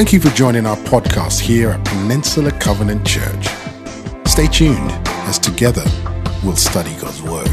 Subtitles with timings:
[0.00, 3.48] Thank you for joining our podcast here at Peninsula Covenant Church.
[4.26, 4.90] Stay tuned
[5.28, 5.84] as together
[6.42, 7.46] we'll study God's Word.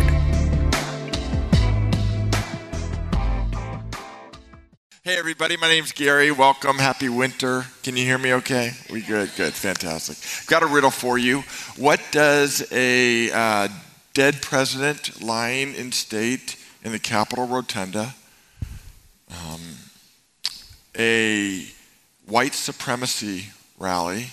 [5.03, 6.31] Hey everybody, my name's Gary.
[6.31, 6.77] Welcome.
[6.77, 7.65] Happy winter.
[7.83, 8.71] Can you hear me okay?
[8.89, 10.47] We good, good, fantastic.
[10.47, 11.41] Got a riddle for you.
[11.75, 13.67] What does a uh,
[14.13, 18.15] dead president lying in state in the Capitol Rotunda,
[19.29, 19.59] um,
[20.97, 21.67] a
[22.27, 23.47] white supremacy
[23.79, 24.27] rally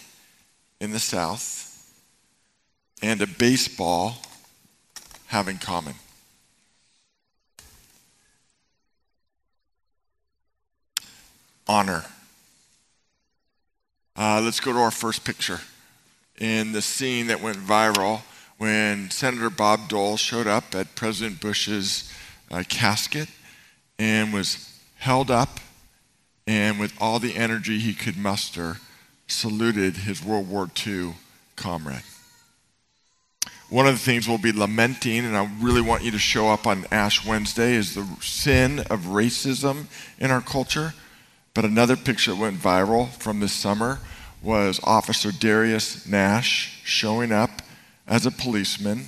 [0.81, 1.71] in the South,
[3.03, 4.17] and a baseball
[5.27, 5.95] have in common?
[11.67, 12.05] Honor.
[14.17, 15.61] Uh, let's go to our first picture.
[16.39, 18.21] In the scene that went viral
[18.59, 22.13] when Senator Bob Dole showed up at President Bush's
[22.51, 23.29] uh, casket
[23.99, 25.61] and was held up
[26.47, 28.79] and with all the energy he could muster,
[29.27, 31.15] saluted his World War II
[31.57, 32.03] comrade.
[33.71, 36.67] One of the things we'll be lamenting, and I really want you to show up
[36.67, 39.87] on Ash Wednesday, is the sin of racism
[40.19, 40.95] in our culture.
[41.55, 44.01] But another picture that went viral from this summer
[44.43, 47.63] was Officer Darius Nash showing up
[48.07, 49.07] as a policeman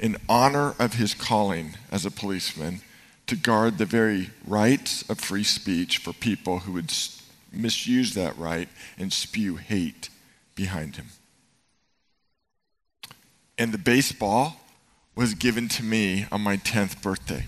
[0.00, 2.80] in honor of his calling as a policeman
[3.28, 6.92] to guard the very rights of free speech for people who would
[7.52, 10.08] misuse that right and spew hate
[10.54, 11.06] behind him.
[13.56, 14.60] And the baseball
[15.14, 17.46] was given to me on my 10th birthday.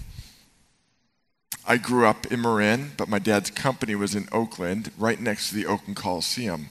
[1.67, 5.55] I grew up in Marin, but my dad's company was in Oakland, right next to
[5.55, 6.71] the Oakland Coliseum.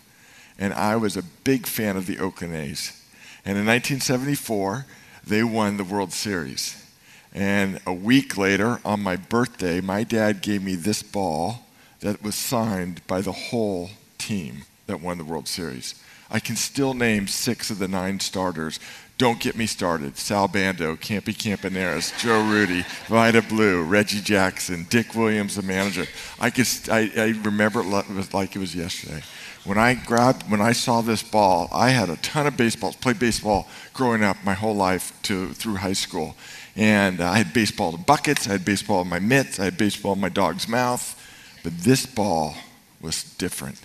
[0.58, 3.02] And I was a big fan of the Oakland A's.
[3.46, 4.86] And in 1974,
[5.26, 6.86] they won the World Series.
[7.34, 11.66] And a week later, on my birthday, my dad gave me this ball
[12.00, 15.96] that was signed by the whole team that won the World Series.
[16.32, 18.80] I can still name six of the nine starters.
[19.18, 20.18] Don't get me started.
[20.18, 26.06] Sal Bando, Campy Campaneris, Joe Rudi, Vida Blue, Reggie Jackson, Dick Williams, the manager.
[26.40, 29.22] I, could, I, I remember it like it was yesterday.
[29.66, 33.20] When I grabbed, when I saw this ball, I had a ton of baseballs, played
[33.20, 36.38] baseball growing up my whole life to, through high school.
[36.76, 40.14] And I had baseball in buckets, I had baseball in my mitts, I had baseball
[40.14, 41.16] in my dog's mouth.
[41.64, 42.56] But this ball
[43.02, 43.80] was different,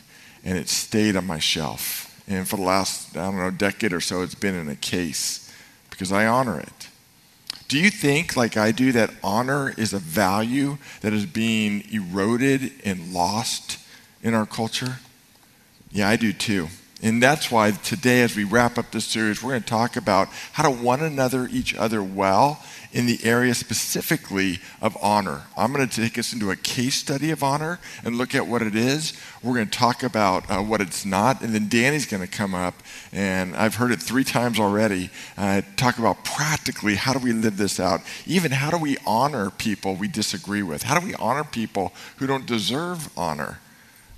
[0.45, 2.23] and it stayed on my shelf.
[2.29, 5.53] And for the last, I don't know, decade or so, it's been in a case
[5.91, 6.89] because I honor it.
[7.69, 12.73] Do you think, like I do, that honor is a value that is being eroded
[12.85, 13.79] and lost
[14.23, 14.99] in our culture?
[15.91, 16.69] Yeah, I do too.
[17.05, 20.29] And that's why today, as we wrap up this series, we're going to talk about
[20.53, 25.43] how to one another each other well in the area specifically of honor.
[25.55, 28.63] I'm going to take us into a case study of honor and look at what
[28.63, 29.13] it is.
[29.43, 32.55] We're going to talk about uh, what it's not, and then Danny's going to come
[32.55, 32.77] up,
[33.13, 37.59] and I've heard it three times already, uh, talk about practically how do we live
[37.59, 38.01] this out.
[38.25, 40.85] Even how do we honor people we disagree with?
[40.85, 43.61] How do we honor people who don't deserve honor?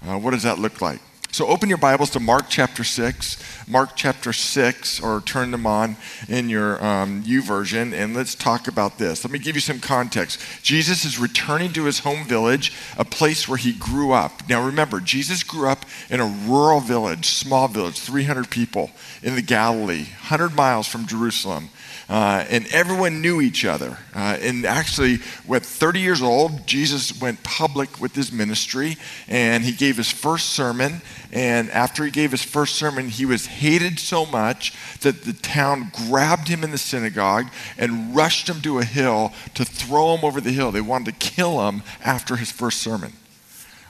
[0.06, 1.00] Uh, what does that look like?
[1.36, 3.68] So open your Bibles to Mark chapter 6.
[3.68, 5.98] Mark chapter 6, or turn them on
[6.30, 9.22] in your um, version, and let's talk about this.
[9.22, 10.40] Let me give you some context.
[10.62, 14.48] Jesus is returning to his home village, a place where he grew up.
[14.48, 18.90] Now remember, Jesus grew up in a rural village, small village, 300 people
[19.22, 21.68] in the Galilee, 100 miles from Jerusalem.
[22.08, 23.98] Uh, and everyone knew each other.
[24.14, 25.18] Uh, and actually,
[25.52, 28.96] at 30 years old, Jesus went public with his ministry
[29.26, 31.00] and he gave his first sermon.
[31.32, 35.90] And after he gave his first sermon, he was hated so much that the town
[36.08, 37.46] grabbed him in the synagogue
[37.76, 40.70] and rushed him to a hill to throw him over the hill.
[40.70, 43.12] They wanted to kill him after his first sermon.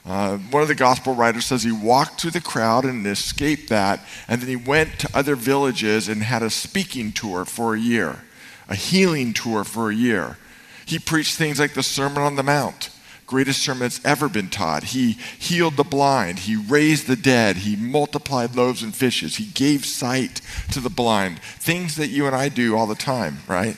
[0.06, 4.00] Uh, one of the gospel writers says he walked through the crowd and escaped that,
[4.28, 8.20] and then he went to other villages and had a speaking tour for a year,
[8.68, 10.38] a healing tour for a year.
[10.84, 12.90] He preached things like the Sermon on the Mount,
[13.26, 14.84] greatest sermon that's ever been taught.
[14.84, 19.84] He healed the blind, he raised the dead, he multiplied loaves and fishes, he gave
[19.84, 20.40] sight
[20.70, 23.76] to the blind, things that you and I do all the time, right?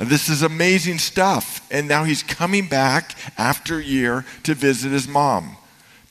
[0.00, 1.66] This is amazing stuff.
[1.70, 5.56] And now he's coming back after a year to visit his mom,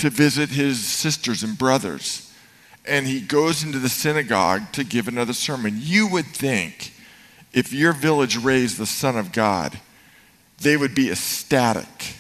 [0.02, 2.34] to visit his sisters and brothers.
[2.86, 5.76] And he goes into the synagogue to give another sermon.
[5.78, 6.94] You would think
[7.54, 9.80] if your village raised the Son of God,
[10.60, 12.16] they would be ecstatic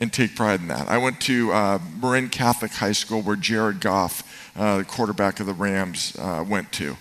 [0.00, 0.88] and take pride in that.
[0.88, 5.44] I went to uh, Marin Catholic High School where Jared Goff, uh, the quarterback of
[5.44, 6.96] the Rams, uh, went to.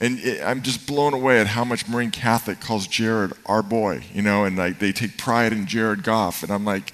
[0.00, 4.04] And it, I'm just blown away at how much Marin Catholic calls Jared our boy,
[4.14, 6.44] you know, and like they take pride in Jared Goff.
[6.44, 6.92] And I'm like,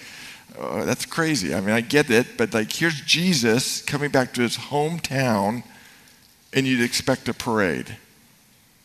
[0.59, 1.55] uh, that's crazy.
[1.55, 5.63] I mean, I get it, but like, here's Jesus coming back to his hometown,
[6.53, 7.97] and you'd expect a parade.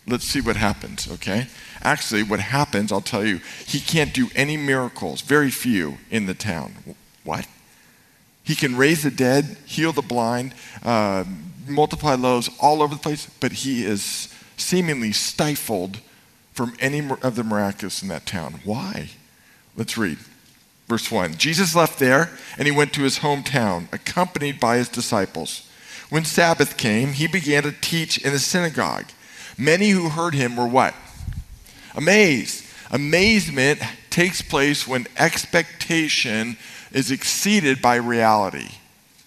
[0.07, 1.47] Let's see what happens, okay?
[1.81, 6.33] Actually, what happens, I'll tell you, he can't do any miracles, very few in the
[6.33, 6.95] town.
[7.23, 7.47] What?
[8.43, 10.53] He can raise the dead, heal the blind,
[10.83, 11.23] uh,
[11.67, 15.99] multiply loaves all over the place, but he is seemingly stifled
[16.53, 18.59] from any of the miraculous in that town.
[18.63, 19.09] Why?
[19.75, 20.17] Let's read.
[20.91, 25.65] Verse 1 Jesus left there and he went to his hometown, accompanied by his disciples.
[26.09, 29.05] When Sabbath came, he began to teach in the synagogue.
[29.57, 30.93] Many who heard him were what?
[31.95, 32.65] Amazed.
[32.91, 33.79] Amazement
[34.09, 36.57] takes place when expectation
[36.91, 38.71] is exceeded by reality.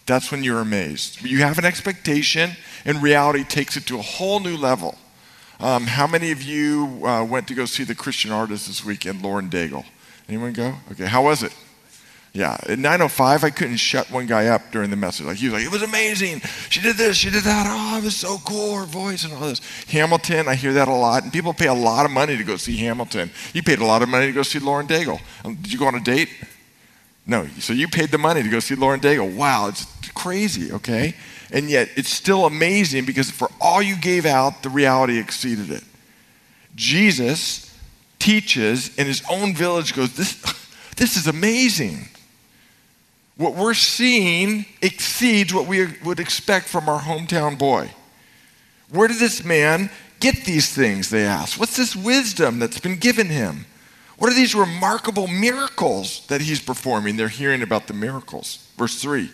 [0.05, 1.23] That's when you're amazed.
[1.23, 4.99] You have an expectation, and reality takes it to a whole new level.
[5.61, 9.23] Um, how many of you uh, went to go see the Christian artist this weekend,
[9.23, 9.87] Lauren Daigle?
[10.29, 10.75] Anyone go?
[10.93, 11.53] Okay, how was it?
[12.35, 15.25] Yeah, at 9:05, I couldn't shut one guy up during the message.
[15.25, 16.41] Like he was like, "It was amazing.
[16.69, 17.17] She did this.
[17.17, 17.67] She did that.
[17.69, 18.76] Oh, it was so cool.
[18.76, 21.75] Her voice and all this." Hamilton, I hear that a lot, and people pay a
[21.75, 23.31] lot of money to go see Hamilton.
[23.53, 25.21] You paid a lot of money to go see Lauren Daigle.
[25.44, 26.29] Um, did you go on a date?
[27.25, 27.47] No.
[27.61, 29.37] So you paid the money to go see Lauren Daigle.
[29.37, 30.73] Wow, it's crazy.
[30.73, 31.15] Okay,
[31.53, 35.85] and yet it's still amazing because for all you gave out, the reality exceeded it.
[36.75, 37.64] Jesus
[38.25, 39.94] teaches in his own village.
[39.94, 40.43] Goes this.
[40.97, 42.09] This is amazing.
[43.37, 47.91] What we're seeing exceeds what we would expect from our hometown boy.
[48.91, 49.91] Where did this man
[50.21, 51.11] get these things?
[51.11, 51.59] They ask.
[51.59, 53.67] What's this wisdom that's been given him?
[54.19, 57.17] What are these remarkable miracles that he's performing?
[57.17, 58.65] They're hearing about the miracles.
[58.79, 59.31] Verse 3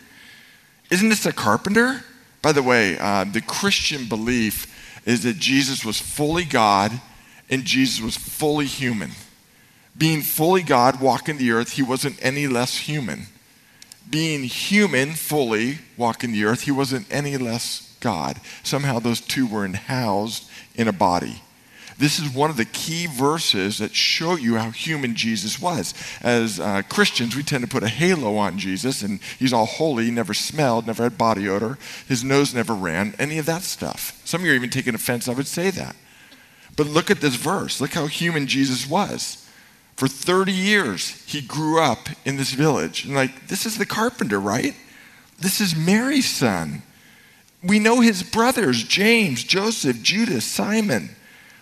[0.91, 2.05] Isn't this a carpenter?
[2.41, 4.67] By the way, uh, the Christian belief
[5.05, 6.99] is that Jesus was fully God
[7.51, 9.11] and Jesus was fully human.
[9.99, 13.27] Being fully God, walking the earth, he wasn't any less human
[14.11, 18.41] being human fully, walking the earth, he wasn't any less God.
[18.63, 21.43] Somehow those two were housed in a body.
[21.97, 25.93] This is one of the key verses that show you how human Jesus was.
[26.23, 30.11] As uh, Christians, we tend to put a halo on Jesus, and he's all holy,
[30.11, 31.77] never smelled, never had body odor,
[32.09, 34.19] his nose never ran, any of that stuff.
[34.25, 35.95] Some of you are even taking offense I would say that.
[36.81, 37.79] But look at this verse.
[37.79, 39.47] Look how human Jesus was.
[39.97, 43.05] For 30 years, he grew up in this village.
[43.05, 44.75] And like, this is the carpenter, right?
[45.39, 46.81] This is Mary's son.
[47.63, 51.11] We know his brothers, James, Joseph, Judas, Simon.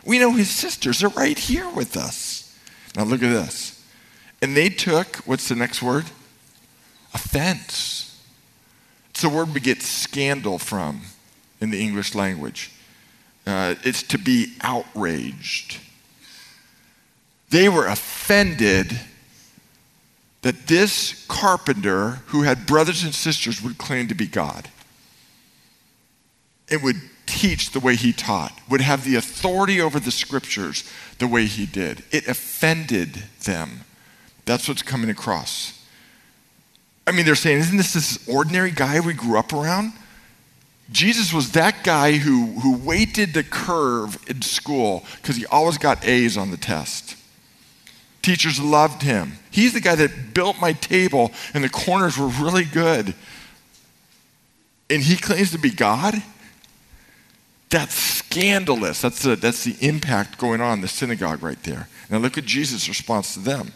[0.04, 2.56] We know his sisters are right here with us.
[2.94, 3.84] Now look at this.
[4.40, 6.04] And they took, what's the next word?
[7.12, 8.22] Offense.
[9.10, 11.00] It's the word we get scandal from
[11.60, 12.70] in the English language.
[13.48, 15.78] Uh, it's to be outraged.
[17.48, 19.00] They were offended
[20.42, 24.68] that this carpenter, who had brothers and sisters, would claim to be God
[26.70, 30.84] and would teach the way he taught, would have the authority over the scriptures
[31.18, 32.04] the way he did.
[32.10, 33.80] It offended them.
[34.44, 35.72] That's what's coming across.
[37.06, 39.94] I mean, they're saying, isn't this this ordinary guy we grew up around?
[40.90, 46.06] Jesus was that guy who, who weighted the curve in school because he always got
[46.06, 47.16] A's on the test.
[48.22, 49.38] Teachers loved him.
[49.50, 53.14] He's the guy that built my table, and the corners were really good.
[54.90, 56.14] And he claims to be God?
[57.70, 59.02] That's scandalous.
[59.02, 61.88] That's the, that's the impact going on in the synagogue right there.
[62.10, 63.72] Now look at Jesus' response to them.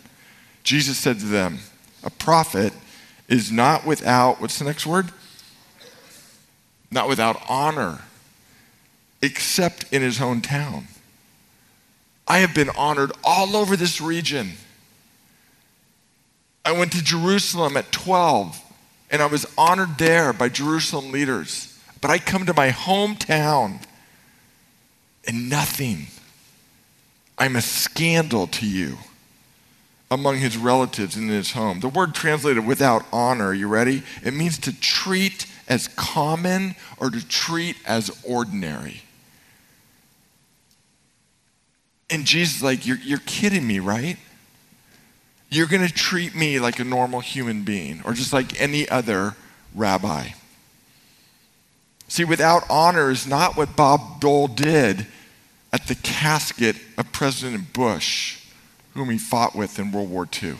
[0.64, 1.58] Jesus said to them,
[2.02, 2.72] A prophet
[3.28, 5.10] is not without, what's the next word?
[6.92, 8.02] Not without honor,
[9.20, 10.86] except in his own town
[12.26, 14.52] I have been honored all over this region.
[16.64, 18.60] I went to Jerusalem at 12,
[19.10, 21.78] and I was honored there by Jerusalem leaders.
[22.00, 23.82] But I come to my hometown,
[25.26, 26.06] and nothing.
[27.36, 28.98] I'm a scandal to you
[30.10, 31.80] among his relatives in his home.
[31.80, 34.02] The word translated without honor, you ready?
[34.22, 39.00] It means to treat as common or to treat as ordinary.
[42.10, 44.18] And Jesus is like, you're, you're kidding me, right?
[45.48, 49.34] You're going to treat me like a normal human being or just like any other
[49.74, 50.28] rabbi.
[52.06, 55.06] See, without honor is not what Bob Dole did
[55.72, 58.44] at the casket of President Bush,
[58.92, 60.56] whom he fought with in World War II.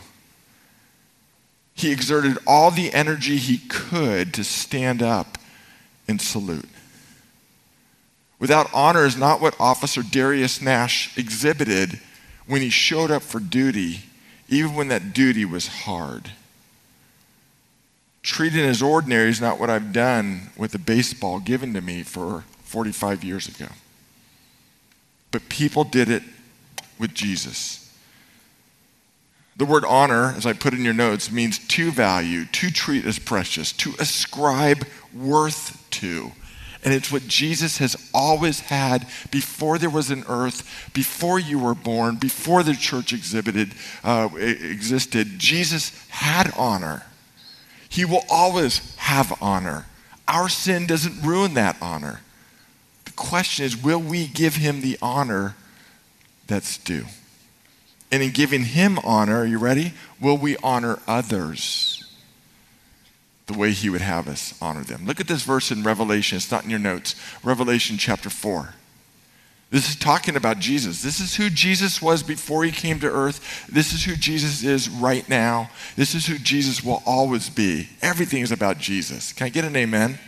[1.75, 5.38] He exerted all the energy he could to stand up
[6.07, 6.69] and salute.
[8.38, 12.00] Without honor is not what Officer Darius Nash exhibited
[12.47, 14.00] when he showed up for duty,
[14.49, 16.33] even when that duty was hard.
[18.23, 22.45] treated as ordinary is not what I've done with a baseball given to me for
[22.64, 23.67] 45 years ago.
[25.33, 26.23] But people did it
[26.99, 27.82] with Jesus.
[29.62, 33.21] The word honor, as I put in your notes, means to value, to treat as
[33.21, 36.33] precious, to ascribe worth to.
[36.83, 41.76] And it's what Jesus has always had before there was an earth, before you were
[41.76, 45.38] born, before the church exhibited, uh, existed.
[45.38, 47.04] Jesus had honor.
[47.88, 49.87] He will always have honor.
[50.26, 52.23] Our sin doesn't ruin that honor.
[53.04, 55.54] The question is will we give him the honor
[56.49, 57.04] that's due?
[58.12, 59.95] And in giving him honor, are you ready?
[60.21, 62.14] Will we honor others
[63.47, 65.07] the way he would have us honor them?
[65.07, 66.37] Look at this verse in Revelation.
[66.37, 67.16] It's not in your notes.
[67.42, 68.75] Revelation chapter 4.
[69.71, 71.02] This is talking about Jesus.
[71.02, 73.66] This is who Jesus was before he came to earth.
[73.73, 75.71] This is who Jesus is right now.
[75.97, 77.88] This is who Jesus will always be.
[78.02, 79.33] Everything is about Jesus.
[79.33, 80.19] Can I get an amen?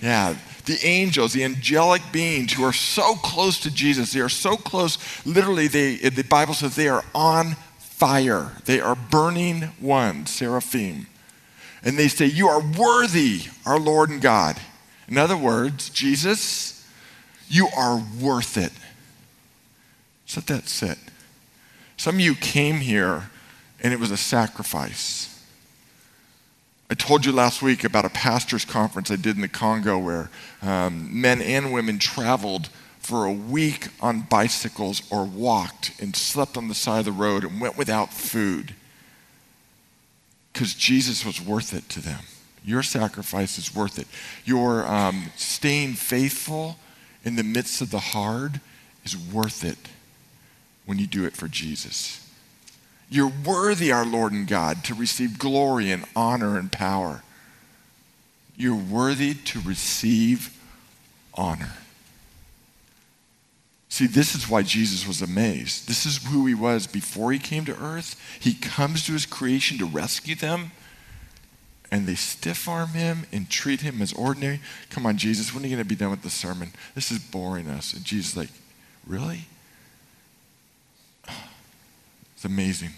[0.00, 0.34] Yeah.
[0.64, 4.98] The angels, the angelic beings who are so close to Jesus, they are so close,
[5.26, 8.52] literally, they, the Bible says they are on fire.
[8.64, 11.06] They are burning ones, seraphim.
[11.82, 14.58] And they say, You are worthy, our Lord and God.
[15.06, 16.86] In other words, Jesus,
[17.48, 18.72] you are worth it.
[20.34, 20.98] Let that sit.
[21.96, 23.30] Some of you came here
[23.80, 25.33] and it was a sacrifice.
[26.90, 30.30] I told you last week about a pastor's conference I did in the Congo where
[30.60, 36.68] um, men and women traveled for a week on bicycles or walked and slept on
[36.68, 38.74] the side of the road and went without food
[40.52, 42.20] because Jesus was worth it to them.
[42.64, 44.06] Your sacrifice is worth it.
[44.44, 46.76] Your um, staying faithful
[47.24, 48.60] in the midst of the hard
[49.04, 49.78] is worth it
[50.86, 52.23] when you do it for Jesus.
[53.08, 57.22] You're worthy, our Lord and God, to receive glory and honor and power.
[58.56, 60.56] You're worthy to receive
[61.34, 61.72] honor.
[63.88, 65.86] See, this is why Jesus was amazed.
[65.86, 68.20] This is who he was before he came to earth.
[68.40, 70.72] He comes to his creation to rescue them,
[71.92, 74.60] and they stiff arm him and treat him as ordinary.
[74.90, 76.72] Come on, Jesus, when are you going to be done with the sermon?
[76.96, 77.92] This is boring us.
[77.92, 78.50] And Jesus like,
[79.06, 79.46] Really?
[82.44, 82.90] It's amazing.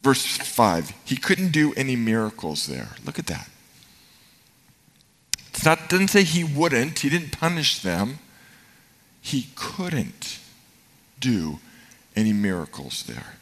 [0.00, 2.88] Verse 5, he couldn't do any miracles there.
[3.04, 3.50] Look at that.
[5.62, 8.18] Not, doesn't say he wouldn't, he didn't punish them.
[9.20, 10.38] He couldn't
[11.20, 11.58] do
[12.16, 13.34] any miracles there,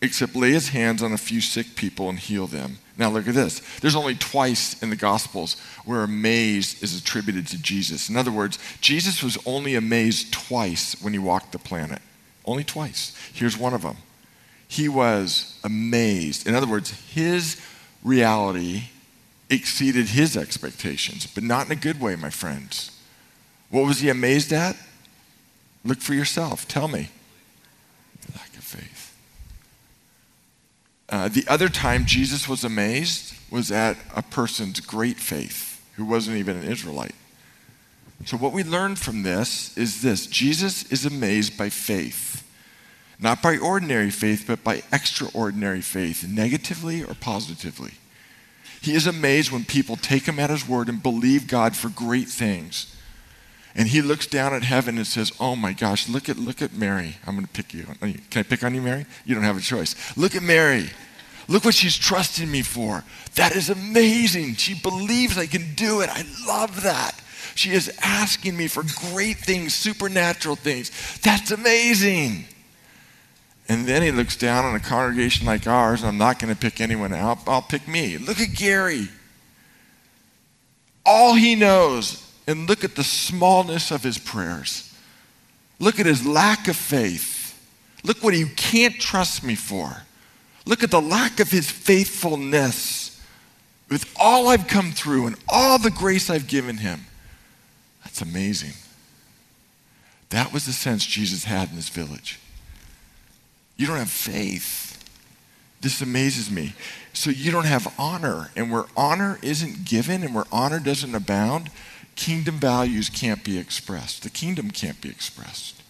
[0.00, 2.78] except lay his hands on a few sick people and heal them.
[3.02, 3.60] Now, look at this.
[3.80, 8.08] There's only twice in the Gospels where amazed is attributed to Jesus.
[8.08, 12.00] In other words, Jesus was only amazed twice when he walked the planet.
[12.44, 13.12] Only twice.
[13.32, 13.96] Here's one of them
[14.68, 16.46] he was amazed.
[16.46, 17.60] In other words, his
[18.04, 18.84] reality
[19.50, 22.96] exceeded his expectations, but not in a good way, my friends.
[23.68, 24.76] What was he amazed at?
[25.84, 26.68] Look for yourself.
[26.68, 27.10] Tell me.
[28.32, 29.12] Lack of faith.
[31.12, 36.38] Uh, the other time Jesus was amazed was at a person's great faith who wasn't
[36.38, 37.14] even an Israelite.
[38.24, 42.48] So, what we learn from this is this Jesus is amazed by faith.
[43.18, 47.92] Not by ordinary faith, but by extraordinary faith, negatively or positively.
[48.80, 52.28] He is amazed when people take him at his word and believe God for great
[52.28, 52.96] things.
[53.74, 56.74] And he looks down at heaven and says, Oh my gosh, look at, look at
[56.74, 57.16] Mary.
[57.26, 57.84] I'm going to pick you.
[58.00, 59.06] Can I pick on you, Mary?
[59.24, 60.16] You don't have a choice.
[60.16, 60.90] Look at Mary.
[61.48, 63.04] Look what she's trusting me for.
[63.34, 64.54] That is amazing.
[64.56, 66.10] She believes I can do it.
[66.10, 67.20] I love that.
[67.54, 70.90] She is asking me for great things, supernatural things.
[71.20, 72.46] That's amazing.
[73.68, 76.58] And then he looks down on a congregation like ours, and I'm not going to
[76.58, 78.18] pick anyone out, I'll pick me.
[78.18, 79.08] Look at Gary.
[81.04, 84.92] All he knows, and look at the smallness of his prayers.
[85.78, 87.58] Look at his lack of faith.
[88.04, 90.02] Look what he can't trust me for.
[90.64, 93.20] Look at the lack of his faithfulness
[93.88, 97.06] with all I've come through and all the grace I've given him.
[98.04, 98.72] That's amazing.
[100.30, 102.38] That was the sense Jesus had in this village.
[103.76, 104.98] You don't have faith.
[105.80, 106.74] This amazes me.
[107.12, 108.50] So you don't have honor.
[108.56, 111.70] And where honor isn't given and where honor doesn't abound,
[112.16, 114.22] kingdom values can't be expressed.
[114.22, 115.82] The kingdom can't be expressed.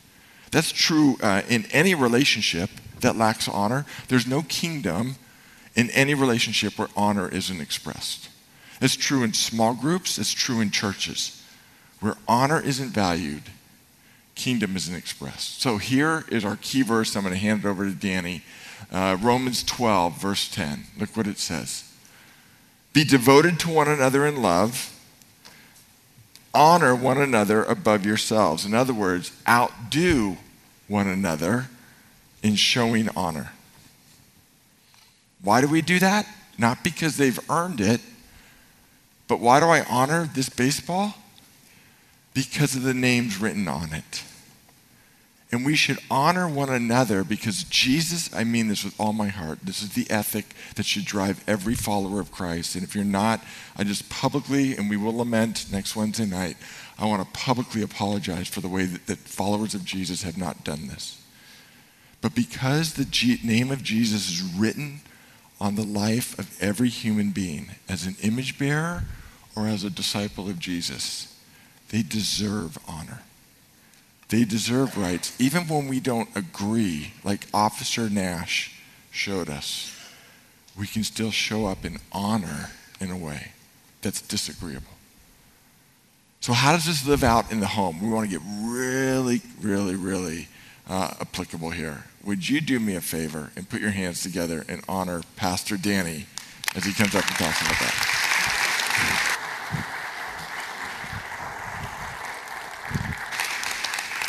[0.50, 3.86] That's true uh, in any relationship that lacks honor.
[4.08, 5.16] There's no kingdom
[5.74, 8.28] in any relationship where honor isn't expressed.
[8.80, 11.42] It's true in small groups, it's true in churches.
[12.00, 13.44] Where honor isn't valued,
[14.34, 15.60] kingdom isn't expressed.
[15.62, 17.14] So here is our key verse.
[17.14, 18.42] I'm going to hand it over to Danny.
[18.90, 20.84] Uh, Romans 12, verse 10.
[20.98, 21.90] Look what it says
[22.92, 24.91] Be devoted to one another in love,
[26.54, 28.64] honor one another above yourselves.
[28.64, 30.36] In other words, outdo
[30.88, 31.68] one another
[32.42, 33.52] in showing honor.
[35.42, 36.26] Why do we do that?
[36.58, 38.00] Not because they've earned it,
[39.28, 41.14] but why do I honor this baseball?
[42.34, 44.22] Because of the names written on it.
[45.52, 49.58] And we should honor one another because Jesus, I mean this with all my heart,
[49.62, 52.74] this is the ethic that should drive every follower of Christ.
[52.74, 53.44] And if you're not,
[53.76, 56.56] I just publicly, and we will lament next Wednesday night,
[56.98, 60.64] I want to publicly apologize for the way that, that followers of Jesus have not
[60.64, 61.22] done this.
[62.22, 65.00] But because the G- name of Jesus is written
[65.60, 69.04] on the life of every human being as an image bearer
[69.54, 71.38] or as a disciple of Jesus,
[71.90, 73.20] they deserve honor.
[74.32, 78.74] They deserve rights, even when we don't agree, like Officer Nash
[79.10, 79.94] showed us.
[80.74, 83.52] We can still show up in honor in a way
[84.00, 84.94] that's disagreeable.
[86.40, 88.00] So, how does this live out in the home?
[88.00, 90.48] We want to get really, really, really
[90.88, 92.04] uh, applicable here.
[92.24, 96.24] Would you do me a favor and put your hands together and honor Pastor Danny
[96.74, 98.21] as he comes up and talks about that?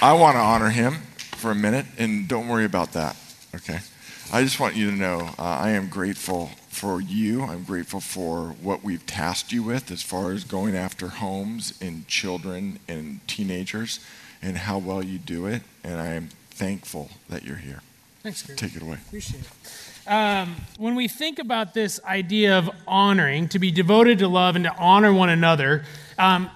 [0.04, 0.96] I want to honor him
[1.38, 3.16] for a minute, and don't worry about that,
[3.56, 3.80] okay?
[4.34, 7.44] I just want you to know uh, I am grateful for you.
[7.44, 12.06] I'm grateful for what we've tasked you with as far as going after homes and
[12.06, 14.02] children and teenagers
[14.42, 15.62] and how well you do it.
[15.86, 17.80] And I am thankful that you're here.
[18.24, 18.58] Thanks, Gary.
[18.58, 18.98] Take it away.
[19.08, 20.12] Appreciate it.
[20.12, 24.66] Um, when we think about this idea of honoring, to be devoted to love and
[24.66, 25.86] to honor one another,
[26.20, 26.50] um,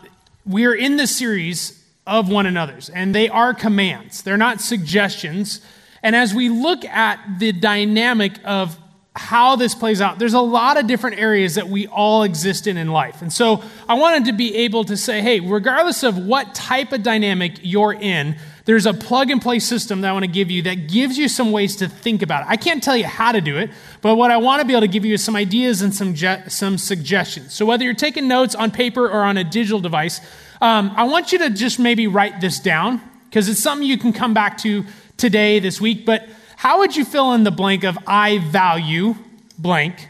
[0.46, 1.77] we're in the series
[2.08, 4.24] of one another's, and they are commands.
[4.24, 5.62] They're not suggestions.
[6.02, 8.78] And as we look at the dynamic of
[9.16, 12.78] how this plays out, there's a lot of different areas that we all exist in
[12.78, 13.22] in life.
[13.22, 17.02] And so I wanted to be able to say, hey, regardless of what type of
[17.02, 20.62] dynamic you're in, there's a plug and play system that I want to give you
[20.64, 22.50] that gives you some ways to think about it.
[22.50, 24.82] I can't tell you how to do it, but what I want to be able
[24.82, 26.16] to give you is some ideas and some,
[26.48, 27.54] some suggestions.
[27.54, 30.22] So whether you're taking notes on paper or on a digital device,
[30.62, 34.14] um, I want you to just maybe write this down because it's something you can
[34.14, 34.86] come back to
[35.18, 36.06] today, this week.
[36.06, 39.16] But how would you fill in the blank of I value
[39.58, 40.08] blank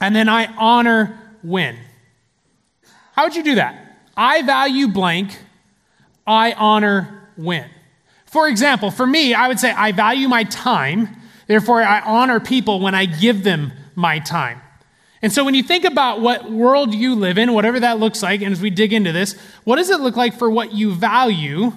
[0.00, 1.76] and then I honor when?
[3.12, 3.96] How would you do that?
[4.16, 5.38] I value blank,
[6.26, 7.68] I honor when.
[8.26, 12.80] For example, for me, I would say I value my time, therefore I honor people
[12.80, 14.60] when I give them my time.
[15.20, 18.40] And so when you think about what world you live in, whatever that looks like,
[18.40, 21.72] and as we dig into this, what does it look like for what you value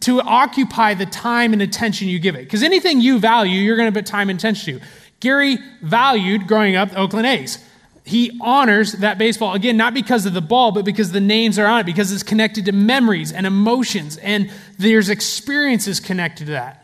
[0.00, 2.44] to occupy the time and attention you give it?
[2.44, 4.86] Because anything you value, you're going to put time and attention to.
[5.20, 7.64] Gary valued growing up the Oakland A's.
[8.04, 11.66] He honors that baseball, again, not because of the ball, but because the names are
[11.66, 16.81] on it, because it's connected to memories and emotions, and there's experiences connected to that.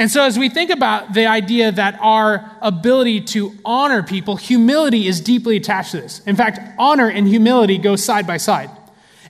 [0.00, 5.06] And so, as we think about the idea that our ability to honor people, humility
[5.06, 6.20] is deeply attached to this.
[6.20, 8.70] In fact, honor and humility go side by side.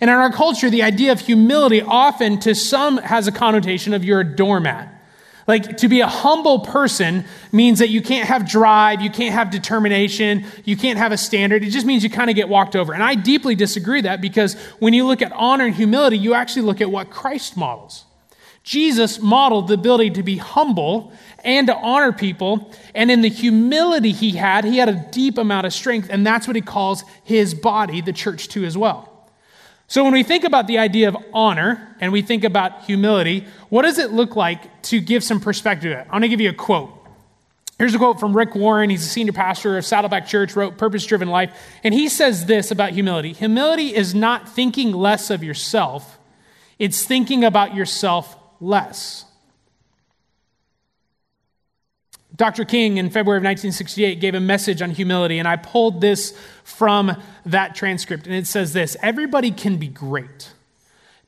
[0.01, 4.05] And in our culture, the idea of humility often, to some, has a connotation of
[4.05, 4.95] you're a doormat.
[5.49, 9.51] Like to be a humble person means that you can't have drive, you can't have
[9.51, 11.65] determination, you can't have a standard.
[11.65, 12.93] It just means you kind of get walked over.
[12.95, 16.63] And I deeply disagree that because when you look at honor and humility, you actually
[16.63, 18.05] look at what Christ models.
[18.71, 22.73] Jesus modeled the ability to be humble and to honor people.
[22.95, 26.07] And in the humility he had, he had a deep amount of strength.
[26.09, 29.29] And that's what he calls his body, the church, too, as well.
[29.89, 33.83] So when we think about the idea of honor and we think about humility, what
[33.83, 36.03] does it look like to give some perspective to it?
[36.03, 36.97] I'm going to give you a quote.
[37.77, 38.89] Here's a quote from Rick Warren.
[38.89, 41.53] He's a senior pastor of Saddleback Church, wrote Purpose Driven Life.
[41.83, 46.21] And he says this about humility Humility is not thinking less of yourself,
[46.79, 49.25] it's thinking about yourself less.
[52.37, 52.65] Dr.
[52.65, 57.21] King in February of 1968 gave a message on humility, and I pulled this from
[57.45, 58.27] that transcript.
[58.27, 60.53] And it says this Everybody can be great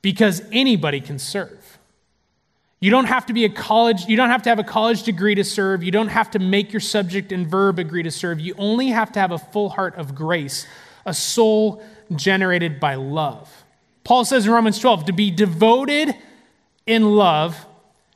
[0.01, 1.79] because anybody can serve.
[2.81, 5.35] You don't have to be a college, you don't have to have a college degree
[5.35, 5.85] to serve.
[5.85, 8.40] You don't have to make your subject and verb agree to serve.
[8.40, 10.66] You only have to have a full heart of grace,
[11.05, 11.85] a soul
[12.16, 13.64] generated by love.
[14.03, 16.14] Paul says in Romans 12 to be devoted
[16.87, 17.66] in love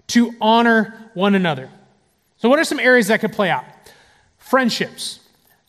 [0.08, 1.70] to honor one another.
[2.38, 3.64] So, what are some areas that could play out?
[4.38, 5.20] Friendships.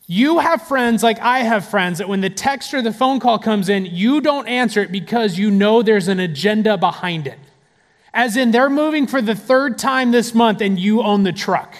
[0.09, 3.39] You have friends like I have friends that when the text or the phone call
[3.39, 7.39] comes in, you don't answer it because you know there's an agenda behind it.
[8.13, 11.75] As in, they're moving for the third time this month and you own the truck.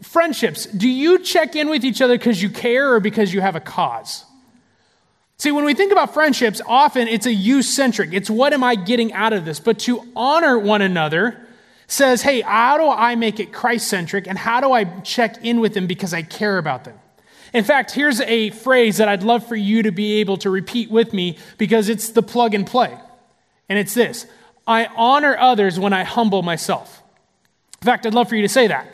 [0.00, 3.54] Friendships, do you check in with each other because you care or because you have
[3.54, 4.24] a cause?
[5.36, 8.12] See, when we think about friendships, often it's a you centric.
[8.12, 9.60] It's what am I getting out of this?
[9.60, 11.40] But to honor one another
[11.86, 15.60] says, hey, how do I make it Christ centric and how do I check in
[15.60, 16.98] with them because I care about them?
[17.52, 20.90] In fact, here's a phrase that I'd love for you to be able to repeat
[20.90, 22.96] with me because it's the plug and play.
[23.68, 24.26] And it's this
[24.66, 27.02] I honor others when I humble myself.
[27.82, 28.88] In fact, I'd love for you to say that.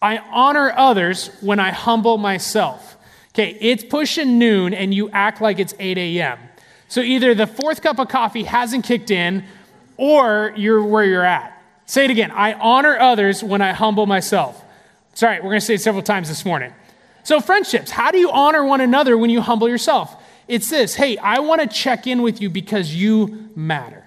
[0.00, 2.96] I honor others when I humble myself.
[3.38, 6.40] Okay, it's pushing noon and you act like it's 8 a.m.
[6.88, 9.44] So either the fourth cup of coffee hasn't kicked in
[9.96, 11.62] or you're where you're at.
[11.86, 12.32] Say it again.
[12.32, 14.60] I honor others when I humble myself.
[15.14, 16.74] Sorry, we're going to say it several times this morning.
[17.22, 20.20] So, friendships, how do you honor one another when you humble yourself?
[20.48, 24.04] It's this hey, I want to check in with you because you matter.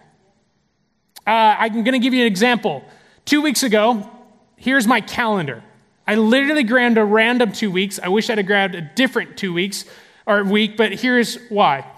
[1.26, 2.84] Uh, I'm going to give you an example.
[3.24, 4.10] Two weeks ago,
[4.58, 5.64] here's my calendar.
[6.12, 7.98] I literally grabbed a random two weeks.
[7.98, 9.86] I wish I'd have grabbed a different two weeks
[10.26, 11.90] or week, but here's why.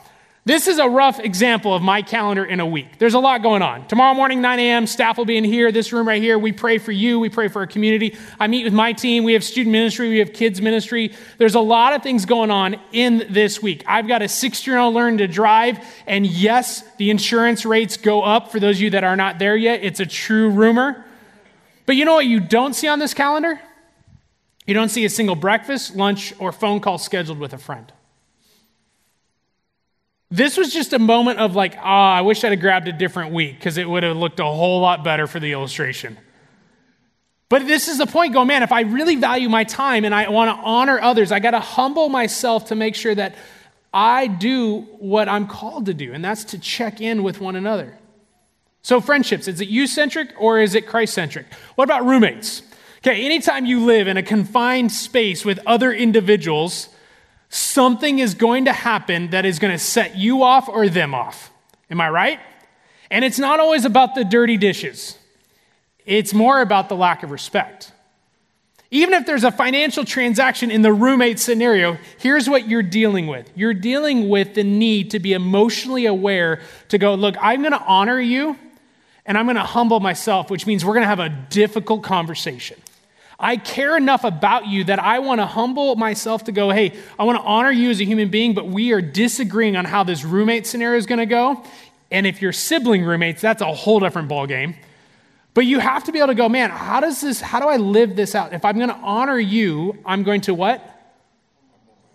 [0.45, 2.99] This is a rough example of my calendar in a week.
[2.99, 3.88] There's a lot going on.
[3.88, 6.38] Tomorrow morning, 9 a.m., staff will be in here, this room right here.
[6.38, 8.15] We pray for you, we pray for our community.
[8.39, 9.23] I meet with my team.
[9.23, 11.15] We have student ministry, we have kids ministry.
[11.39, 13.84] There's a lot of things going on in this week.
[13.88, 18.21] I've got a six year old learning to drive, and yes, the insurance rates go
[18.21, 19.84] up for those of you that are not there yet.
[19.84, 21.04] It's a true rumor.
[21.88, 23.60] But you know what you don't see on this calendar?
[24.65, 27.91] You don't see a single breakfast, lunch, or phone call scheduled with a friend.
[30.32, 32.91] This was just a moment of like, ah, oh, I wish I'd have grabbed a
[32.91, 36.17] different week because it would have looked a whole lot better for the illustration.
[37.49, 40.30] But this is the point go, man, if I really value my time and I
[40.30, 43.36] want to honor others, I got to humble myself to make sure that
[43.93, 47.95] I do what I'm called to do, and that's to check in with one another.
[48.82, 51.45] So, friendships, is it you centric or is it Christ centric?
[51.76, 52.63] What about roommates?
[53.06, 56.88] Okay, anytime you live in a confined space with other individuals,
[57.50, 61.52] something is going to happen that is going to set you off or them off.
[61.89, 62.39] Am I right?
[63.12, 65.18] And it's not always about the dirty dishes,
[66.06, 67.92] it's more about the lack of respect.
[68.89, 73.52] Even if there's a financial transaction in the roommate scenario, here's what you're dealing with.
[73.54, 77.82] You're dealing with the need to be emotionally aware to go, look, I'm going to
[77.82, 78.56] honor you
[79.26, 82.80] and I'm going to humble myself, which means we're going to have a difficult conversation.
[83.39, 87.24] I care enough about you that I want to humble myself to go, hey, I
[87.24, 90.24] want to honor you as a human being, but we are disagreeing on how this
[90.24, 91.63] roommate scenario is going to go.
[92.12, 94.76] And if you're sibling roommates, that's a whole different ballgame.
[95.54, 97.78] But you have to be able to go, man, how does this, how do I
[97.78, 98.54] live this out?
[98.54, 100.89] If I'm going to honor you, I'm going to what?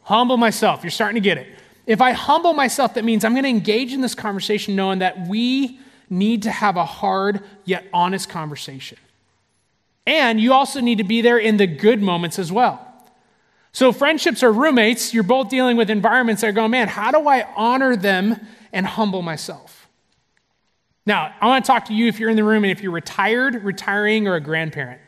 [0.02, 0.82] Humble myself.
[0.82, 1.48] You're starting to get it.
[1.86, 5.26] If I humble myself, that means I'm going to engage in this conversation knowing that
[5.28, 8.98] we need to have a hard yet honest conversation.
[10.08, 12.82] And you also need to be there in the good moments as well.
[13.72, 17.28] So, friendships or roommates, you're both dealing with environments that are going, man, how do
[17.28, 18.40] I honor them
[18.72, 19.86] and humble myself?
[21.04, 22.90] Now, I want to talk to you if you're in the room and if you're
[22.90, 25.02] retired, retiring, or a grandparent.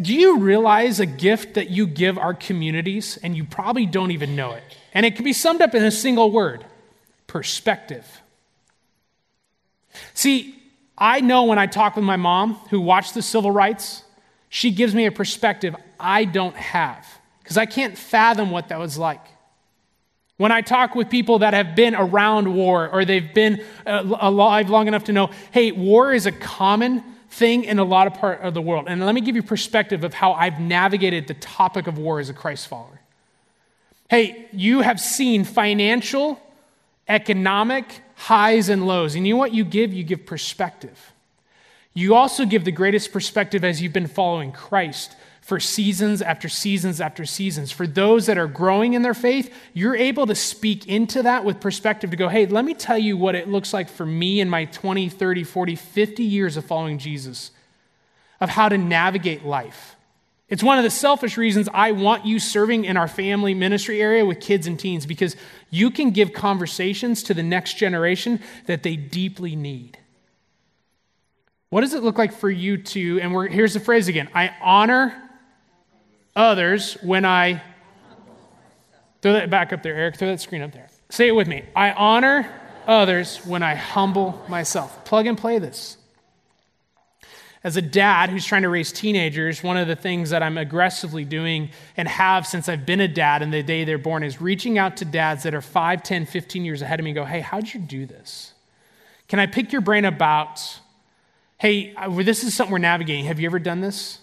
[0.00, 4.34] Do you realize a gift that you give our communities and you probably don't even
[4.34, 4.64] know it?
[4.94, 6.66] And it can be summed up in a single word
[7.28, 8.20] perspective.
[10.12, 10.61] See,
[10.96, 14.04] I know when I talk with my mom, who watched the civil rights,
[14.48, 17.06] she gives me a perspective I don't have
[17.42, 19.24] because I can't fathom what that was like.
[20.36, 24.70] When I talk with people that have been around war or they've been uh, alive
[24.70, 28.40] long enough to know, hey, war is a common thing in a lot of part
[28.42, 28.86] of the world.
[28.88, 32.28] And let me give you perspective of how I've navigated the topic of war as
[32.28, 33.00] a Christ follower.
[34.10, 36.38] Hey, you have seen financial,
[37.08, 39.16] economic, highs and lows.
[39.16, 39.92] And you know what you give?
[39.92, 41.12] You give perspective.
[41.92, 47.00] You also give the greatest perspective as you've been following Christ for seasons after seasons
[47.00, 47.72] after seasons.
[47.72, 51.60] For those that are growing in their faith, you're able to speak into that with
[51.60, 54.48] perspective to go, hey, let me tell you what it looks like for me in
[54.48, 57.50] my 20, 30, 40, 50 years of following Jesus,
[58.40, 59.96] of how to navigate life.
[60.52, 64.22] It's one of the selfish reasons I want you serving in our family ministry area
[64.22, 65.34] with kids and teens because
[65.70, 69.96] you can give conversations to the next generation that they deeply need.
[71.70, 74.54] What does it look like for you to, and we're, here's the phrase again I
[74.60, 75.16] honor
[76.36, 77.62] others when I.
[79.22, 80.16] Throw that back up there, Eric.
[80.16, 80.90] Throw that screen up there.
[81.08, 81.62] Say it with me.
[81.74, 82.46] I honor
[82.86, 85.02] others when I humble myself.
[85.06, 85.96] Plug and play this.
[87.64, 91.24] As a dad who's trying to raise teenagers, one of the things that I'm aggressively
[91.24, 94.78] doing and have since I've been a dad and the day they're born is reaching
[94.78, 97.40] out to dads that are 5, 10, 15 years ahead of me and go, hey,
[97.40, 98.52] how'd you do this?
[99.28, 100.80] Can I pick your brain about,
[101.58, 103.26] hey, this is something we're navigating.
[103.26, 104.18] Have you ever done this?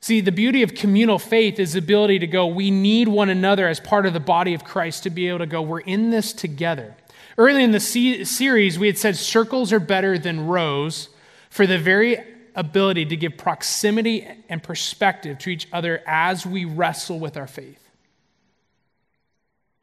[0.00, 3.68] See, the beauty of communal faith is the ability to go, we need one another
[3.68, 6.32] as part of the body of Christ to be able to go, we're in this
[6.32, 6.96] together.
[7.36, 11.10] Early in the series, we had said circles are better than rows
[11.56, 12.18] for the very
[12.54, 17.82] ability to give proximity and perspective to each other as we wrestle with our faith.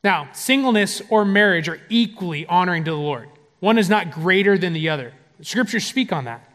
[0.04, 3.28] Now, singleness or marriage are equally honoring to the Lord.
[3.60, 5.14] One is not greater than the other.
[5.40, 6.48] The Scriptures speak on that.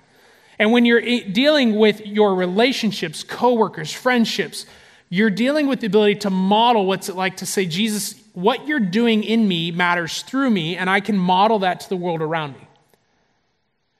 [0.57, 4.66] And when you're dealing with your relationships, coworkers, friendships,
[5.09, 8.78] you're dealing with the ability to model what's it like to say, Jesus, what you're
[8.78, 12.52] doing in me matters through me, and I can model that to the world around
[12.52, 12.68] me.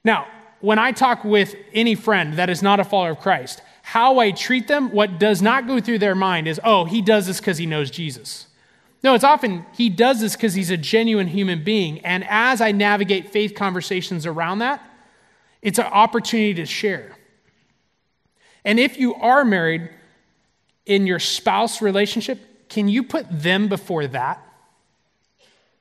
[0.05, 0.29] Now,
[0.61, 4.33] when I talk with any friend that is not a follower of Christ, how I
[4.33, 7.59] treat them, what does not go through their mind is, oh, he does this because
[7.59, 8.47] he knows Jesus.
[9.03, 12.01] No, it's often he does this because he's a genuine human being.
[12.01, 14.83] And as I navigate faith conversations around that,
[15.63, 17.17] it's an opportunity to share.
[18.65, 19.89] And if you are married
[20.85, 24.45] in your spouse relationship, can you put them before that?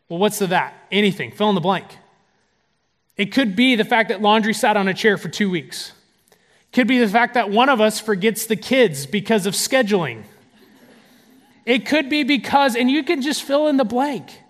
[0.10, 0.74] Well, what's the that?
[0.92, 1.32] Anything.
[1.32, 1.98] Fill in the blank.
[3.18, 5.92] It could be the fact that laundry sat on a chair for two weeks.
[6.32, 10.24] It could be the fact that one of us forgets the kids because of scheduling.
[11.66, 14.42] It could be because, and you can just fill in the blank.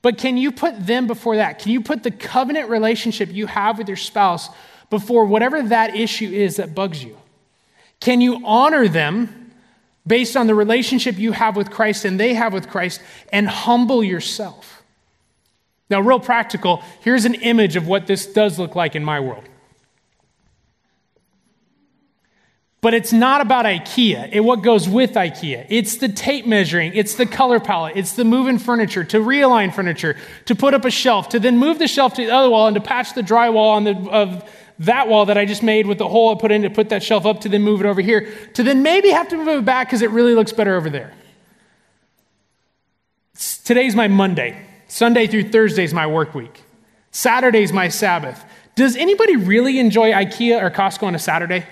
[0.00, 1.58] But can you put them before that?
[1.58, 4.48] Can you put the covenant relationship you have with your spouse
[4.90, 7.16] before whatever that issue is that bugs you?
[8.00, 9.52] Can you honor them
[10.06, 13.00] based on the relationship you have with Christ and they have with Christ
[13.32, 14.81] and humble yourself?
[15.92, 19.44] Now, real practical, here's an image of what this does look like in my world.
[22.80, 25.66] But it's not about IKEA, it what goes with IKEA.
[25.68, 30.16] It's the tape measuring, it's the color palette, it's the moving furniture, to realign furniture,
[30.46, 32.74] to put up a shelf, to then move the shelf to the other wall and
[32.74, 36.08] to patch the drywall on the of that wall that I just made with the
[36.08, 38.32] hole I put in to put that shelf up to then move it over here,
[38.54, 41.12] to then maybe have to move it back because it really looks better over there.
[43.64, 44.71] Today's my Monday.
[44.92, 46.64] Sunday through Thursday is my work week.
[47.12, 48.44] Saturday's my Sabbath.
[48.74, 51.64] Does anybody really enjoy IKEA or Costco on a Saturday?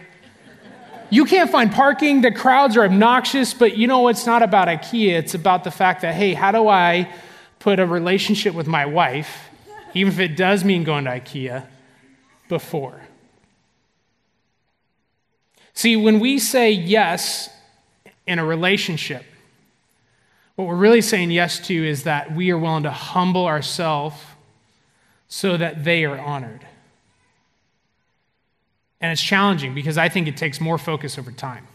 [1.11, 5.19] You can't find parking, the crowds are obnoxious, but you know, it's not about IKEA.
[5.19, 7.13] It's about the fact that, hey, how do I
[7.59, 9.51] put a relationship with my wife,
[9.93, 11.67] even if it does mean going to IKEA,
[12.49, 13.03] before.
[15.75, 17.51] See, when we say yes
[18.27, 19.27] in a relationship,
[20.57, 24.17] what we're really saying yes to is that we are willing to humble ourselves
[25.29, 26.67] so that they are honored.
[29.01, 31.67] And it's challenging because I think it takes more focus over time.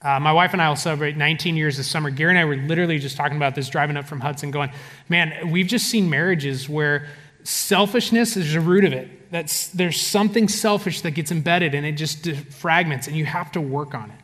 [0.00, 2.10] Uh, my wife and I will celebrate 19 years this summer.
[2.10, 4.72] Gary and I were literally just talking about this driving up from Hudson, going,
[5.08, 7.08] man, we've just seen marriages where
[7.44, 9.30] selfishness is the root of it.
[9.30, 13.60] That's, there's something selfish that gets embedded and it just fragments, and you have to
[13.60, 14.16] work on it.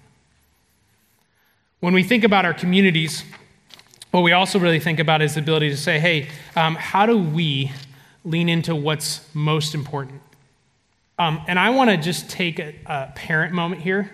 [1.81, 3.23] When we think about our communities,
[4.11, 7.19] what we also really think about is the ability to say, hey, um, how do
[7.19, 7.73] we
[8.25, 10.23] lean into what's most important?
[11.19, 14.11] Um, and I want to just take a, a parent moment here.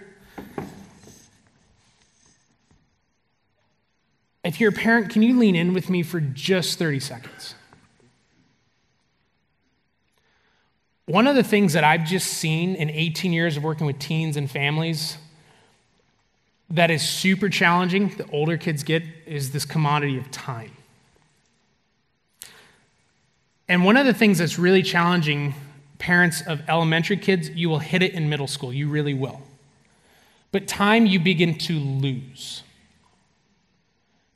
[4.42, 7.54] If you're a parent, can you lean in with me for just 30 seconds?
[11.06, 14.36] One of the things that I've just seen in 18 years of working with teens
[14.36, 15.18] and families
[16.70, 20.72] that is super challenging, the older kids get, is this commodity of time.
[23.68, 25.54] And one of the things that's really challenging
[25.98, 28.72] parents of elementary kids, you will hit it in middle school.
[28.72, 29.40] You really will.
[30.52, 32.62] But time you begin to lose,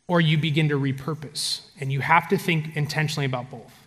[0.07, 1.62] or you begin to repurpose.
[1.81, 3.79] And you have to think intentionally about both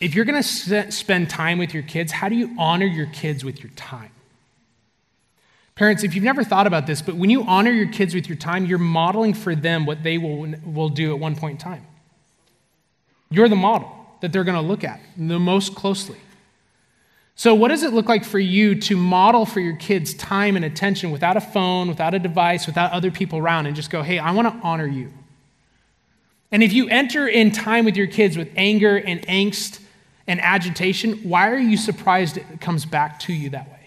[0.00, 3.44] if you're going to spend time with your kids, how do you honor your kids
[3.44, 4.10] with your time?
[5.76, 8.36] Parents, if you've never thought about this, but when you honor your kids with your
[8.36, 11.86] time, you're modeling for them what they will, will do at one point in time.
[13.30, 16.18] You're the model that they're going to look at the most closely.
[17.36, 20.64] So, what does it look like for you to model for your kids time and
[20.64, 24.20] attention without a phone, without a device, without other people around, and just go, hey,
[24.20, 25.12] I want to honor you?
[26.52, 29.80] And if you enter in time with your kids with anger and angst
[30.28, 33.83] and agitation, why are you surprised it comes back to you that way?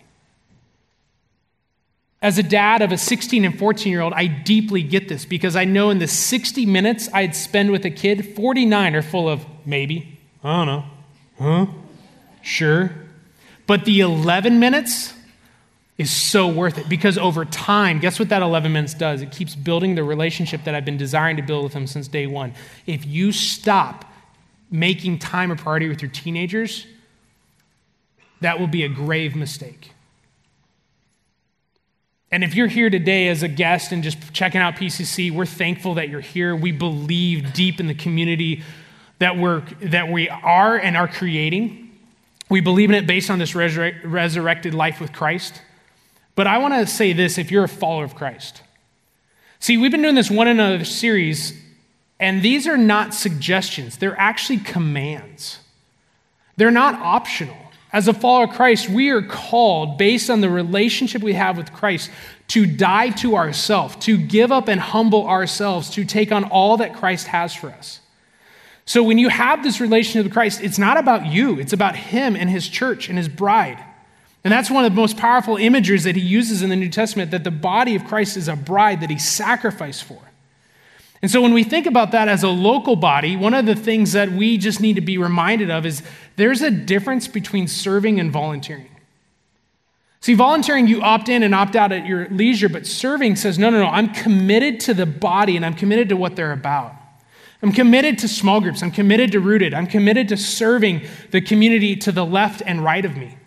[2.21, 5.56] As a dad of a 16 and 14 year old, I deeply get this because
[5.56, 9.45] I know in the 60 minutes I'd spend with a kid, 49 are full of
[9.65, 10.84] maybe, I don't know,
[11.39, 11.65] huh,
[12.41, 12.91] sure.
[13.67, 15.13] But the 11 minutes
[15.97, 19.21] is so worth it because over time, guess what that 11 minutes does?
[19.21, 22.27] It keeps building the relationship that I've been desiring to build with him since day
[22.27, 22.53] one.
[22.86, 24.06] If you stop
[24.71, 26.86] making time a priority with your teenagers,
[28.41, 29.91] that will be a grave mistake.
[32.38, 35.95] And if you're here today as a guest and just checking out PCC, we're thankful
[35.95, 36.56] that you're here.
[36.56, 38.62] We believe deep in the community
[39.17, 41.97] that, we're, that we are and are creating.
[42.47, 45.63] We believe in it based on this resurre- resurrected life with Christ.
[46.36, 48.62] But I want to say this if you're a follower of Christ.
[49.60, 51.60] See, we've been doing this one another series,
[52.19, 55.58] and these are not suggestions, they're actually commands.
[56.56, 57.58] They're not optional.
[57.93, 61.71] As a follower of Christ, we are called, based on the relationship we have with
[61.71, 62.12] Christ,
[62.50, 66.95] to die to ourselves, to give up and humble ourselves, to take on all that
[66.95, 68.02] Christ has for us.
[68.86, 72.36] So when you have this relationship with Christ, it's not about you, it's about Him
[72.36, 73.84] and His church and His bride.
[74.43, 77.32] And that's one of the most powerful images that He uses in the New Testament
[77.32, 80.19] that the body of Christ is a bride that He sacrificed for.
[81.21, 84.12] And so when we think about that as a local body, one of the things
[84.12, 86.03] that we just need to be reminded of is
[86.36, 88.89] there's a difference between serving and volunteering.
[90.21, 93.69] See, volunteering, you opt in and opt out at your leisure, but serving says, no,
[93.69, 96.93] no, no, I'm committed to the body and I'm committed to what they're about.
[97.63, 98.84] I'm committed to small groups.
[98.84, 99.73] I'm committed to rooted.
[99.73, 103.38] I'm committed to serving the community to the left and right of me.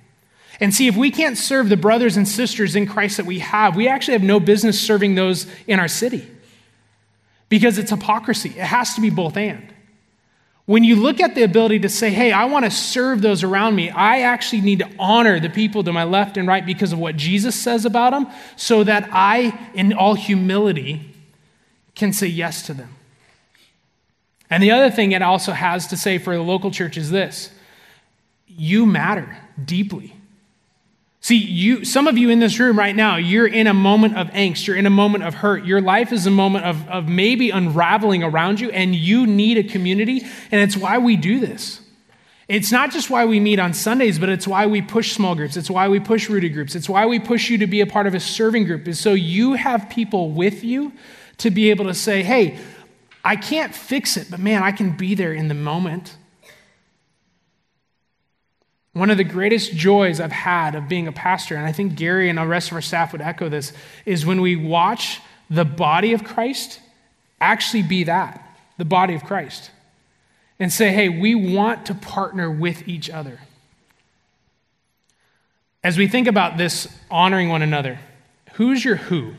[0.58, 3.76] And see, if we can't serve the brothers and sisters in Christ that we have,
[3.76, 6.28] we actually have no business serving those in our city
[7.50, 8.48] because it's hypocrisy.
[8.50, 9.74] It has to be both and.
[10.64, 13.74] When you look at the ability to say, hey, I want to serve those around
[13.74, 16.98] me, I actually need to honor the people to my left and right because of
[16.98, 21.12] what Jesus says about them, so that I, in all humility,
[21.96, 22.94] can say yes to them.
[24.48, 27.50] And the other thing it also has to say for the local church is this
[28.46, 30.14] you matter deeply.
[31.22, 34.28] See, you, some of you in this room right now, you're in a moment of
[34.28, 34.66] angst.
[34.66, 35.66] You're in a moment of hurt.
[35.66, 39.64] Your life is a moment of, of maybe unraveling around you, and you need a
[39.64, 40.22] community.
[40.50, 41.82] And it's why we do this.
[42.48, 45.58] It's not just why we meet on Sundays, but it's why we push small groups.
[45.58, 46.74] It's why we push rooted groups.
[46.74, 49.12] It's why we push you to be a part of a serving group, is so
[49.12, 50.90] you have people with you
[51.38, 52.58] to be able to say, hey,
[53.22, 56.16] I can't fix it, but man, I can be there in the moment.
[58.92, 62.28] One of the greatest joys I've had of being a pastor, and I think Gary
[62.28, 63.72] and the rest of our staff would echo this,
[64.04, 66.80] is when we watch the body of Christ
[67.40, 68.44] actually be that,
[68.78, 69.70] the body of Christ,
[70.58, 73.40] and say, hey, we want to partner with each other.
[75.82, 78.00] As we think about this honoring one another,
[78.54, 79.34] who's your who?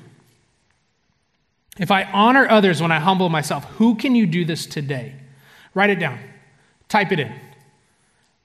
[1.78, 5.14] If I honor others when I humble myself, who can you do this today?
[5.74, 6.20] Write it down,
[6.88, 7.34] type it in.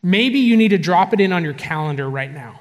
[0.06, 2.60] Maybe you need to drop it in on your calendar right now.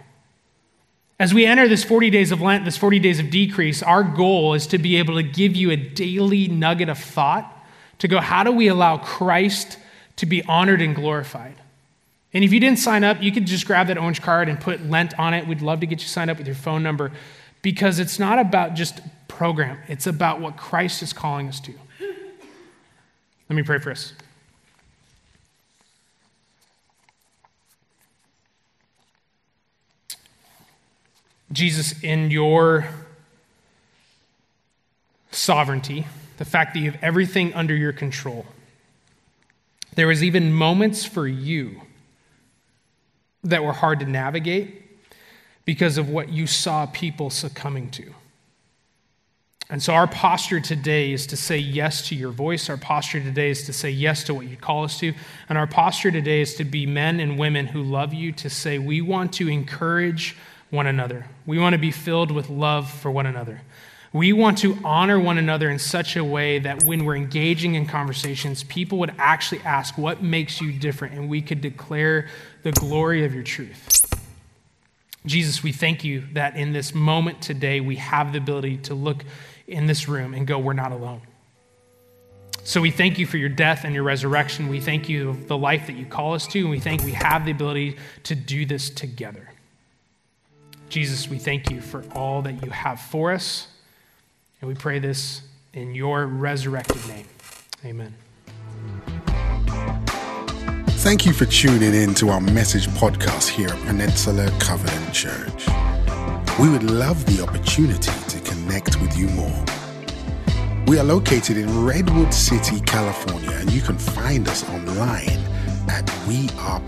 [1.20, 4.56] As we enter this 40 days of Lent, this 40 days of decrease, our goal
[4.56, 7.56] is to be able to give you a daily nugget of thought
[8.00, 9.78] to go, how do we allow Christ
[10.16, 11.54] to be honored and glorified?
[12.34, 14.84] And if you didn't sign up, you could just grab that orange card and put
[14.84, 15.46] Lent on it.
[15.46, 17.12] We'd love to get you signed up with your phone number
[17.62, 21.74] because it's not about just program, it's about what Christ is calling us to.
[23.50, 24.14] Let me pray for us.
[31.52, 32.88] Jesus, in your
[35.32, 38.46] sovereignty, the fact that you have everything under your control,
[39.96, 41.82] there was even moments for you
[43.44, 44.82] that were hard to navigate
[45.64, 48.14] because of what you saw people succumbing to.
[49.68, 52.70] And so, our posture today is to say yes to your voice.
[52.70, 55.12] Our posture today is to say yes to what you call us to.
[55.50, 58.78] And our posture today is to be men and women who love you, to say,
[58.78, 60.36] we want to encourage
[60.76, 61.26] one another.
[61.46, 63.62] We want to be filled with love for one another.
[64.14, 67.86] We want to honor one another in such a way that when we're engaging in
[67.86, 71.16] conversations, people would actually ask, What makes you different?
[71.16, 72.30] And we could declare
[72.64, 74.06] the glory of your truth.
[75.26, 79.26] Jesus, we thank you that in this moment today, we have the ability to look
[79.68, 81.22] in this room and go, We're not alone.
[82.64, 84.70] So we thank you for your death and your resurrection.
[84.70, 87.12] We thank you for the life that you call us to, and we thank we
[87.12, 89.50] have the ability to do this together.
[90.96, 93.68] Jesus, we thank you for all that you have for us.
[94.62, 95.42] And we pray this
[95.74, 97.26] in your resurrected name.
[97.84, 98.16] Amen.
[101.04, 105.68] Thank you for tuning in to our message podcast here at Peninsula Covenant Church.
[106.62, 109.66] We would love the opportunity to connect with you more.
[110.88, 115.44] We are located in Redwood City, California, and you can find us online
[115.90, 116.86] at wearepcc.com.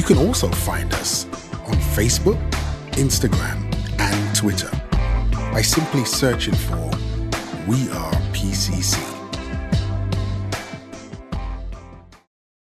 [0.00, 1.26] You can also find us
[1.66, 2.40] on Facebook,
[2.92, 3.70] Instagram,
[4.00, 4.70] and Twitter
[5.52, 6.90] by simply searching for
[7.68, 9.09] We Are PCC.